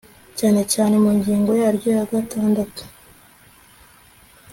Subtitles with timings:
[0.39, 2.81] cyane cyane mu ngingo yaryo ya gatandatu